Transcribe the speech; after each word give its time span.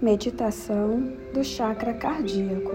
Meditação 0.00 1.12
do 1.34 1.42
chakra 1.42 1.92
cardíaco. 1.92 2.70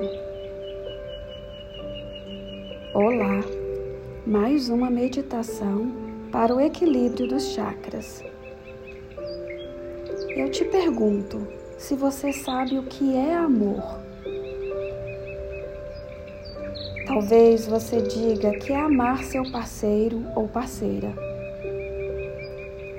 Olá, 2.93 3.39
mais 4.27 4.67
uma 4.67 4.89
meditação 4.89 5.89
para 6.33 6.53
o 6.53 6.59
equilíbrio 6.59 7.29
dos 7.29 7.53
chakras. 7.53 8.21
Eu 10.35 10.51
te 10.51 10.65
pergunto 10.65 11.47
se 11.77 11.95
você 11.95 12.33
sabe 12.33 12.77
o 12.77 12.83
que 12.83 13.15
é 13.15 13.33
amor. 13.33 14.01
Talvez 17.07 17.65
você 17.65 18.01
diga 18.01 18.51
que 18.59 18.73
é 18.73 18.81
amar 18.81 19.23
seu 19.23 19.49
parceiro 19.49 20.25
ou 20.35 20.49
parceira, 20.49 21.13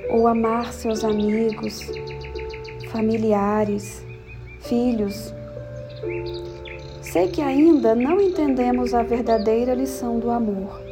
ou 0.09 0.27
amar 0.27 0.73
seus 0.73 1.05
amigos, 1.05 1.83
familiares, 2.91 4.03
filhos. 4.65 5.33
Sei 7.03 7.29
que 7.29 7.41
ainda 7.41 7.95
não 7.95 8.21
entendemos 8.21 8.95
a 8.95 9.03
verdadeira 9.03 9.75
lição 9.75 10.19
do 10.19 10.31
amor. 10.31 10.83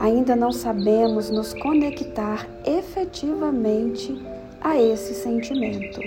Ainda 0.00 0.34
não 0.34 0.50
sabemos 0.50 1.30
nos 1.30 1.54
conectar 1.54 2.46
efetivamente 2.64 4.20
a 4.60 4.76
esse 4.80 5.14
sentimento. 5.14 6.00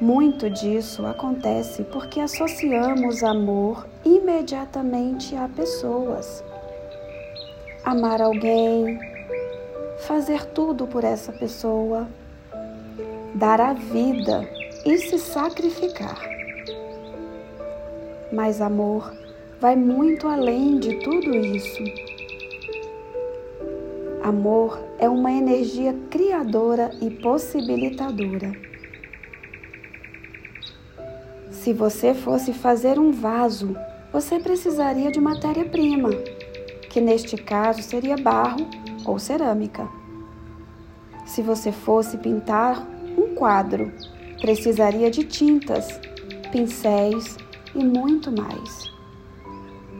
Muito 0.00 0.48
disso 0.50 1.04
acontece 1.06 1.82
porque 1.84 2.20
associamos 2.20 3.24
amor 3.24 3.86
imediatamente 4.04 5.34
a 5.34 5.48
pessoas. 5.48 6.44
Amar 7.84 8.20
alguém, 8.20 8.98
fazer 10.06 10.44
tudo 10.46 10.86
por 10.86 11.02
essa 11.02 11.32
pessoa, 11.32 12.06
dar 13.38 13.60
a 13.60 13.72
vida 13.72 14.50
e 14.84 14.98
se 14.98 15.16
sacrificar. 15.16 16.18
Mas 18.32 18.60
amor 18.60 19.14
vai 19.60 19.76
muito 19.76 20.26
além 20.26 20.80
de 20.80 20.96
tudo 21.04 21.36
isso. 21.36 21.84
Amor 24.24 24.76
é 24.98 25.08
uma 25.08 25.30
energia 25.30 25.94
criadora 26.10 26.90
e 27.00 27.10
possibilitadora. 27.10 28.50
Se 31.52 31.72
você 31.72 32.14
fosse 32.14 32.52
fazer 32.52 32.98
um 32.98 33.12
vaso, 33.12 33.76
você 34.12 34.40
precisaria 34.40 35.12
de 35.12 35.20
matéria-prima, 35.20 36.10
que 36.90 37.00
neste 37.00 37.36
caso 37.36 37.82
seria 37.82 38.16
barro 38.16 38.68
ou 39.06 39.16
cerâmica. 39.16 39.88
Se 41.24 41.40
você 41.40 41.70
fosse 41.70 42.16
pintar 42.18 42.97
um 43.18 43.34
quadro 43.34 43.92
precisaria 44.40 45.10
de 45.10 45.24
tintas, 45.24 46.00
pincéis 46.52 47.36
e 47.74 47.84
muito 47.84 48.30
mais. 48.30 48.90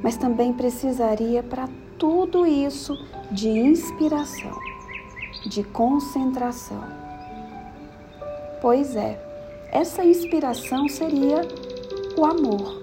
Mas 0.03 0.17
também 0.17 0.53
precisaria 0.53 1.43
para 1.43 1.69
tudo 1.99 2.47
isso 2.47 2.97
de 3.31 3.49
inspiração, 3.49 4.57
de 5.47 5.65
concentração. 5.65 6.85
Pois 8.61 8.95
é, 8.95 9.21
essa 9.73 10.05
inspiração 10.05 10.89
seria 10.89 11.41
o 12.17 12.25
amor. 12.25 12.83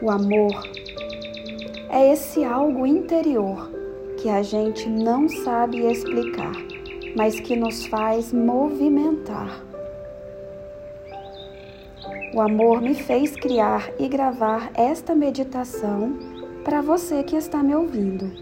O 0.00 0.10
amor 0.10 0.68
é 1.90 2.12
esse 2.12 2.44
algo 2.44 2.86
interior 2.86 3.73
que 4.24 4.30
a 4.30 4.42
gente 4.42 4.88
não 4.88 5.28
sabe 5.28 5.84
explicar, 5.84 6.54
mas 7.14 7.38
que 7.38 7.54
nos 7.54 7.84
faz 7.84 8.32
movimentar. 8.32 9.62
O 12.32 12.40
amor 12.40 12.80
me 12.80 12.94
fez 12.94 13.36
criar 13.36 13.90
e 13.98 14.08
gravar 14.08 14.70
esta 14.72 15.14
meditação 15.14 16.18
para 16.64 16.80
você 16.80 17.22
que 17.22 17.36
está 17.36 17.62
me 17.62 17.76
ouvindo. 17.76 18.32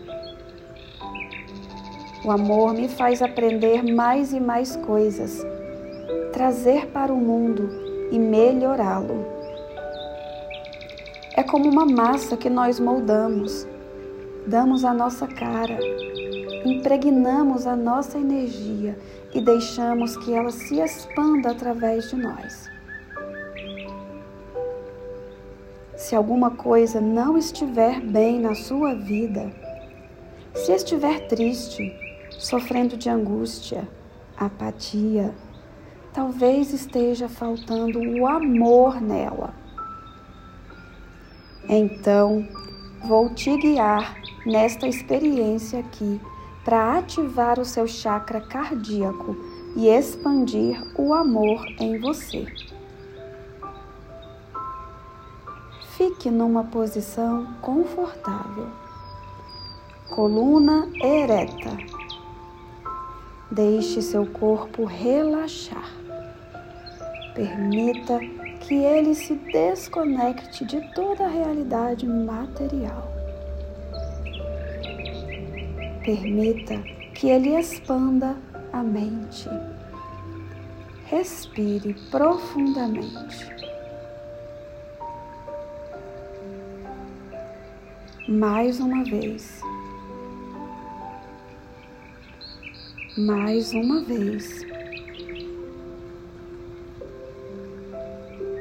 O 2.25 2.31
amor 2.31 2.75
me 2.75 2.89
faz 2.89 3.21
aprender 3.21 3.83
mais 3.83 4.33
e 4.33 4.39
mais 4.39 4.77
coisas, 4.77 5.45
trazer 6.33 6.87
para 6.93 7.13
o 7.13 7.17
mundo 7.17 8.09
e 8.13 8.21
melhorá-lo. 8.21 9.27
É 11.37 11.43
como 11.43 11.69
uma 11.69 11.85
massa 11.85 12.37
que 12.37 12.49
nós 12.49 12.79
moldamos 12.79 13.67
damos 14.47 14.85
a 14.85 14.93
nossa 14.93 15.27
cara, 15.27 15.79
impregnamos 16.65 17.67
a 17.67 17.77
nossa 17.77 18.19
energia 18.19 18.99
e 19.35 19.41
deixamos 19.41 20.17
que 20.17 20.33
ela 20.33 20.51
se 20.51 20.81
expanda 20.81 21.51
através 21.51 22.11
de 22.11 22.17
nós. 22.17 22.71
Se 25.97 26.17
alguma 26.17 26.51
coisa 26.51 27.01
não 27.01 27.39
estiver 27.39 28.01
bem 28.01 28.41
na 28.41 28.55
sua 28.55 28.95
vida, 28.95 29.53
se 30.55 30.73
estiver 30.73 31.29
triste, 31.29 31.97
sofrendo 32.31 32.97
de 32.97 33.09
angústia, 33.09 33.89
apatia, 34.37 35.33
talvez 36.13 36.73
esteja 36.73 37.29
faltando 37.29 38.01
o 38.01 38.27
amor 38.27 39.01
nela. 39.01 39.55
Então, 41.69 42.47
vou 43.05 43.31
te 43.35 43.57
guiar 43.57 44.17
nesta 44.47 44.87
experiência 44.87 45.81
aqui 45.81 46.21
para 46.65 46.99
ativar 46.99 47.59
o 47.59 47.65
seu 47.65 47.87
chakra 47.87 48.41
cardíaco 48.41 49.37
e 49.75 49.89
expandir 49.89 50.81
o 50.97 51.13
amor 51.13 51.65
em 51.81 51.99
você. 51.99 52.47
Fique 55.97 56.31
numa 56.31 56.65
posição 56.65 57.55
confortável. 57.61 58.69
Coluna 60.11 60.89
ereta. 61.03 61.77
Deixe 63.51 64.01
seu 64.01 64.27
corpo 64.27 64.85
relaxar. 64.85 65.91
Permita 67.35 68.19
que 68.63 68.75
ele 68.75 69.15
se 69.15 69.35
desconecte 69.35 70.65
de 70.65 70.81
toda 70.95 71.25
a 71.25 71.29
realidade 71.29 72.07
material. 72.07 73.13
Permita 76.05 76.79
que 77.15 77.29
ele 77.29 77.57
expanda 77.57 78.37
a 78.73 78.83
mente. 78.83 79.49
Respire 81.07 81.95
profundamente. 82.11 83.53
Mais 88.29 88.79
uma 88.81 89.05
vez. 89.05 89.61
Mais 93.19 93.73
uma 93.73 94.03
vez. 94.05 94.72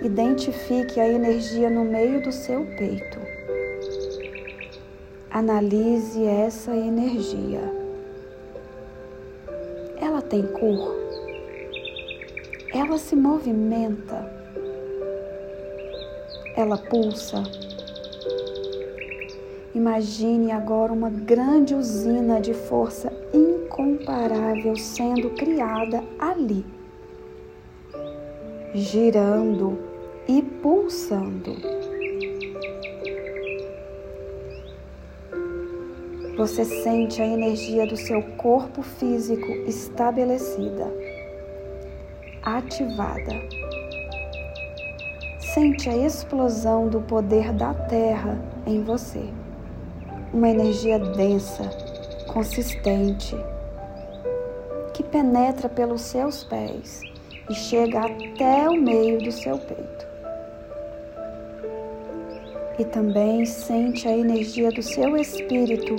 Identifique 0.03 0.99
a 0.99 1.07
energia 1.07 1.69
no 1.69 1.85
meio 1.85 2.23
do 2.23 2.31
seu 2.31 2.65
peito. 2.75 3.19
Analise 5.29 6.25
essa 6.25 6.75
energia. 6.75 7.61
Ela 10.01 10.19
tem 10.23 10.41
cor? 10.41 10.95
Ela 12.73 12.97
se 12.97 13.15
movimenta? 13.15 14.27
Ela 16.57 16.79
pulsa? 16.79 17.43
Imagine 19.75 20.51
agora 20.51 20.91
uma 20.91 21.11
grande 21.11 21.75
usina 21.75 22.41
de 22.41 22.55
força 22.55 23.13
incomparável 23.31 24.75
sendo 24.75 25.29
criada 25.29 26.03
ali, 26.17 26.65
girando 28.73 29.90
e 30.27 30.41
pulsando. 30.41 31.55
Você 36.37 36.63
sente 36.63 37.21
a 37.21 37.25
energia 37.25 37.85
do 37.85 37.97
seu 37.97 38.21
corpo 38.37 38.81
físico 38.81 39.47
estabelecida, 39.67 40.91
ativada. 42.41 43.33
Sente 45.53 45.89
a 45.89 45.97
explosão 45.97 46.87
do 46.87 47.01
poder 47.01 47.51
da 47.53 47.73
Terra 47.73 48.39
em 48.65 48.81
você. 48.83 49.23
Uma 50.33 50.49
energia 50.49 50.97
densa, 50.97 51.69
consistente, 52.27 53.35
que 54.93 55.03
penetra 55.03 55.67
pelos 55.67 56.01
seus 56.01 56.43
pés 56.45 57.01
e 57.49 57.53
chega 57.53 58.05
até 58.05 58.69
o 58.69 58.81
meio 58.81 59.21
do 59.21 59.31
seu 59.31 59.57
peito 59.57 60.10
e 62.81 62.85
também 62.85 63.45
sente 63.45 64.07
a 64.07 64.17
energia 64.17 64.71
do 64.71 64.83
seu 64.83 65.15
espírito 65.15 65.95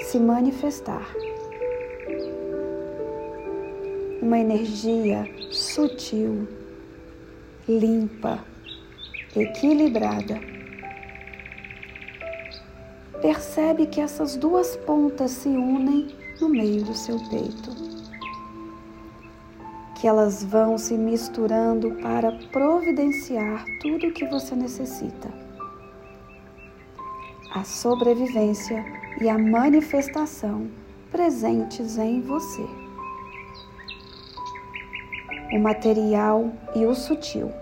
se 0.00 0.18
manifestar. 0.18 1.06
uma 4.22 4.38
energia 4.38 5.28
sutil, 5.50 6.46
limpa, 7.68 8.38
equilibrada. 9.34 10.40
Percebe 13.20 13.86
que 13.86 14.00
essas 14.00 14.36
duas 14.36 14.76
pontas 14.76 15.32
se 15.32 15.48
unem 15.48 16.14
no 16.40 16.48
meio 16.48 16.84
do 16.84 16.94
seu 16.94 17.18
peito. 17.28 17.70
Que 20.00 20.06
elas 20.06 20.44
vão 20.44 20.78
se 20.78 20.94
misturando 20.94 21.90
para 22.00 22.30
providenciar 22.52 23.64
tudo 23.80 24.06
o 24.06 24.12
que 24.12 24.24
você 24.26 24.54
necessita. 24.54 25.51
A 27.54 27.64
sobrevivência 27.64 28.82
e 29.20 29.28
a 29.28 29.36
manifestação 29.36 30.70
presentes 31.10 31.98
em 31.98 32.22
você. 32.22 32.64
O 35.52 35.58
material 35.58 36.50
e 36.74 36.86
o 36.86 36.94
sutil. 36.94 37.52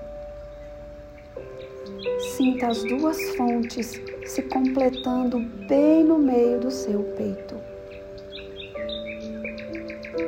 Sinta 2.36 2.68
as 2.68 2.84
duas 2.84 3.18
fontes 3.34 4.00
se 4.26 4.42
completando 4.42 5.40
bem 5.66 6.04
no 6.04 6.18
meio 6.18 6.60
do 6.60 6.70
seu 6.70 7.02
peito, 7.16 7.56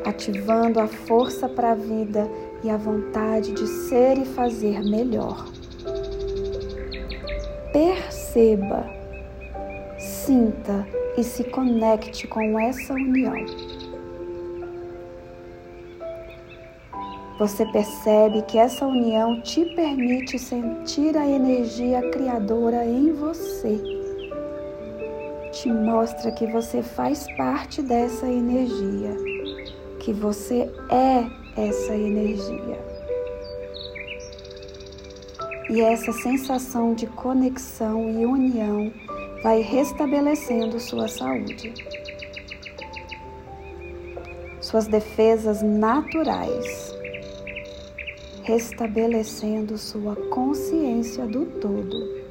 ativando 0.05 0.81
a 0.81 0.89
força 0.89 1.49
para 1.49 1.71
a 1.71 1.77
vida 1.77 2.29
e 2.65 2.69
a 2.69 2.77
vontade 2.77 3.53
de 3.53 3.69
ser 3.69 4.19
e 4.19 4.25
fazer 4.25 4.83
melhor. 4.83 5.47
Perceba, 7.73 9.02
sinta 10.27 10.87
e 11.17 11.25
se 11.25 11.45
conecte 11.45 12.27
com 12.29 12.59
essa 12.59 12.95
união. 12.95 13.35
Você 17.39 17.67
percebe 17.67 18.43
que 18.43 18.57
essa 18.57 18.87
união 18.87 19.41
te 19.41 19.65
permite 19.75 20.39
sentir 20.39 21.17
a 21.17 21.27
energia 21.27 22.09
criadora 22.11 22.85
em 22.85 23.13
você. 23.13 23.81
Te 25.51 25.73
mostra 25.73 26.31
que 26.31 26.47
você 26.47 26.83
faz 26.83 27.27
parte 27.37 27.83
dessa 27.83 28.27
energia, 28.27 29.17
que 29.99 30.13
você 30.13 30.71
é 30.89 31.27
essa 31.61 31.95
energia. 31.95 32.79
E 35.69 35.81
essa 35.81 36.13
sensação 36.13 36.95
de 36.95 37.07
conexão 37.09 38.09
e 38.09 38.25
união 38.25 38.93
vai 39.43 39.61
restabelecendo 39.61 40.79
sua 40.79 41.09
saúde. 41.09 41.75
Suas 44.61 44.87
defesas 44.87 45.63
naturais, 45.63 46.95
restabelecendo 48.45 49.77
sua 49.77 50.15
consciência 50.31 51.27
do 51.27 51.45
todo. 51.61 52.23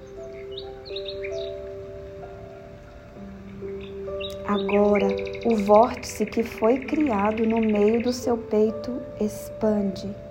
Agora, 4.47 5.07
o 5.45 5.55
vórtice 5.57 6.25
que 6.25 6.43
foi 6.43 6.79
criado 6.79 7.45
no 7.45 7.59
meio 7.59 8.01
do 8.01 8.13
seu 8.13 8.37
peito 8.37 9.01
expande 9.19 10.30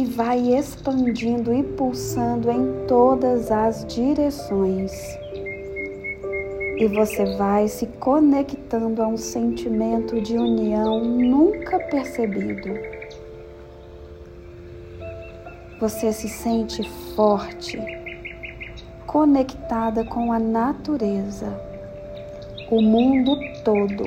e 0.00 0.04
vai 0.06 0.56
expandindo 0.56 1.52
e 1.52 1.62
pulsando 1.62 2.50
em 2.50 2.86
todas 2.86 3.50
as 3.50 3.84
direções. 3.84 4.90
E 6.78 6.88
você 6.88 7.36
vai 7.36 7.68
se 7.68 7.86
conectando 7.86 9.02
a 9.02 9.06
um 9.06 9.18
sentimento 9.18 10.18
de 10.22 10.38
união 10.38 11.04
nunca 11.04 11.78
percebido. 11.78 12.70
Você 15.78 16.14
se 16.14 16.30
sente 16.30 16.82
forte, 17.14 17.78
conectada 19.06 20.02
com 20.02 20.32
a 20.32 20.38
natureza, 20.38 21.60
o 22.70 22.80
mundo 22.80 23.36
todo. 23.62 24.04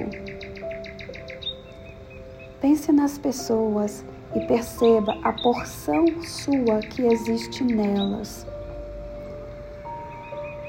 Pense 2.59 2.91
nas 2.91 3.19
pessoas 3.19 4.03
e 4.35 4.39
perceba 4.47 5.17
a 5.23 5.31
porção 5.31 6.05
sua 6.21 6.79
que 6.79 7.05
existe 7.05 7.63
nelas. 7.63 8.45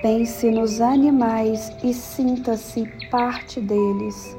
Pense 0.02 0.50
nos 0.50 0.80
animais 0.80 1.72
e 1.82 1.94
sinta-se 1.94 2.86
parte 3.10 3.60
deles. 3.60 4.36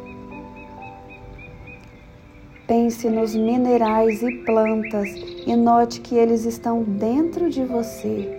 Pense 2.68 3.10
nos 3.10 3.36
minerais 3.36 4.22
e 4.22 4.32
plantas 4.44 5.10
e 5.46 5.56
note 5.56 6.02
que 6.02 6.16
eles 6.16 6.46
estão 6.46 6.84
dentro 6.84 7.50
de 7.50 7.64
você. 7.64 8.30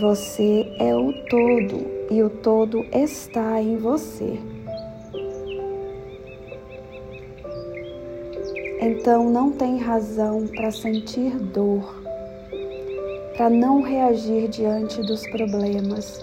Você 0.00 0.74
é 0.78 0.94
o 0.94 1.12
todo 1.28 1.86
e 2.10 2.22
o 2.22 2.28
todo 2.28 2.84
está 2.92 3.62
em 3.62 3.76
você. 3.76 4.53
Então 8.86 9.30
não 9.30 9.50
tem 9.50 9.78
razão 9.78 10.46
para 10.46 10.70
sentir 10.70 11.30
dor, 11.38 12.02
para 13.34 13.48
não 13.48 13.80
reagir 13.80 14.46
diante 14.48 15.00
dos 15.00 15.26
problemas. 15.28 16.22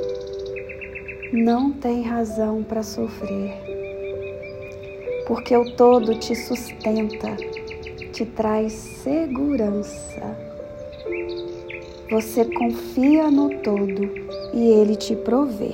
Não 1.33 1.71
tem 1.71 2.03
razão 2.03 2.61
para 2.61 2.83
sofrer, 2.83 3.51
porque 5.25 5.57
o 5.57 5.71
todo 5.75 6.13
te 6.19 6.35
sustenta, 6.35 7.35
te 8.13 8.27
traz 8.27 8.73
segurança. 8.73 10.21
Você 12.11 12.45
confia 12.45 13.31
no 13.31 13.49
todo 13.61 14.03
e 14.53 14.67
ele 14.67 14.95
te 14.95 15.15
provê, 15.15 15.71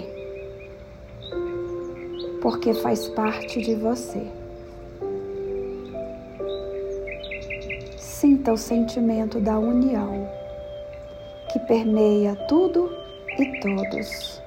porque 2.42 2.74
faz 2.76 3.10
parte 3.10 3.62
de 3.62 3.76
você. 3.76 4.37
Sinta 8.48 8.54
o 8.54 8.58
sentimento 8.58 9.42
da 9.42 9.60
união 9.60 10.26
que 11.52 11.60
permeia 11.60 12.34
tudo 12.48 12.90
e 13.38 13.60
todos. 13.60 14.42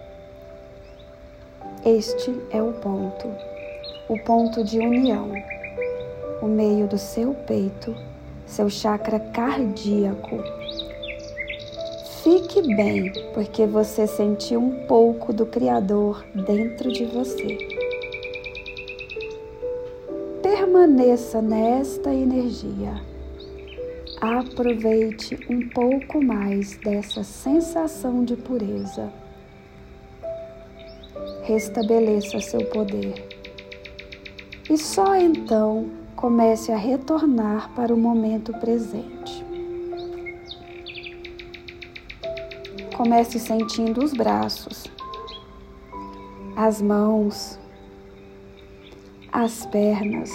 Este 1.84 2.34
é 2.50 2.62
o 2.62 2.72
ponto, 2.72 3.28
o 4.08 4.18
ponto 4.20 4.64
de 4.64 4.78
união, 4.78 5.30
o 6.40 6.46
meio 6.46 6.86
do 6.86 6.96
seu 6.96 7.34
peito, 7.46 7.94
seu 8.46 8.70
chakra 8.70 9.20
cardíaco. 9.20 10.38
Fique 12.22 12.74
bem, 12.74 13.12
porque 13.34 13.66
você 13.66 14.06
sentiu 14.06 14.60
um 14.60 14.86
pouco 14.86 15.30
do 15.30 15.44
Criador 15.44 16.24
dentro 16.34 16.90
de 16.90 17.04
você. 17.04 17.58
Permaneça 20.42 21.42
nesta 21.42 22.14
energia 22.14 23.09
aproveite 24.20 25.38
um 25.48 25.66
pouco 25.68 26.22
mais 26.22 26.76
dessa 26.76 27.24
sensação 27.24 28.22
de 28.22 28.36
pureza. 28.36 29.10
Restabeleça 31.42 32.38
seu 32.40 32.64
poder. 32.66 33.14
E 34.68 34.76
só 34.76 35.16
então 35.16 35.90
comece 36.14 36.70
a 36.70 36.76
retornar 36.76 37.70
para 37.74 37.94
o 37.94 37.96
momento 37.96 38.52
presente. 38.52 39.44
Comece 42.94 43.38
sentindo 43.38 44.04
os 44.04 44.12
braços, 44.12 44.84
as 46.54 46.82
mãos, 46.82 47.58
as 49.32 49.64
pernas, 49.64 50.30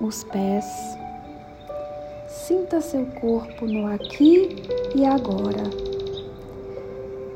os 0.00 0.24
pés 0.24 0.64
Sinta 2.50 2.80
seu 2.80 3.06
corpo 3.20 3.64
no 3.64 3.86
aqui 3.86 4.56
e 4.92 5.04
agora. 5.04 5.62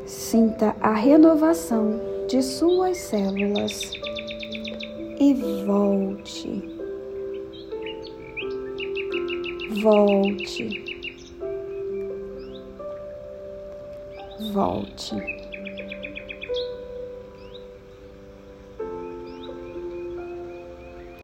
Sinta 0.04 0.74
a 0.80 0.92
renovação 0.92 2.00
de 2.26 2.42
suas 2.42 2.96
células 2.96 3.92
e 5.20 5.34
volte. 5.64 6.68
Volte. 9.80 10.84
Volte. 14.52 15.43